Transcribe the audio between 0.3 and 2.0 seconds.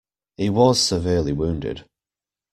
He was severely wounded.